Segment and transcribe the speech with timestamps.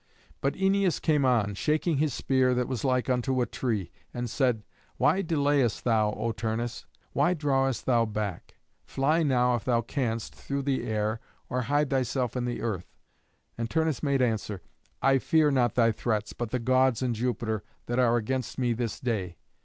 [0.41, 4.63] But Æneas came on, shaking his spear that was like unto a tree, and said,
[4.97, 6.87] "Why delayest thou, O Turnus?
[7.13, 8.55] Why drawest thou back?
[8.83, 11.19] Fly now if thou canst through the air,
[11.49, 12.97] or hide thyself in the earth."
[13.59, 14.63] And Turnus made answer,
[15.03, 18.99] "I fear not thy threats, but the Gods and Jupiter, that are against me this
[18.99, 19.37] day."